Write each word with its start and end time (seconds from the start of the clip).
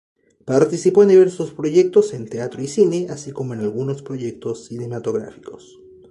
Participó 0.45 1.03
en 1.03 1.09
diversos 1.09 1.51
proyectos, 1.51 2.15
en 2.15 2.27
teatro 2.27 2.63
y 2.63 2.67
cine, 2.67 3.05
así 3.11 3.31
como 3.31 3.53
en 3.53 3.59
algunos 3.59 4.01
proyectos 4.01 4.65
cinematográficos. 4.65 5.77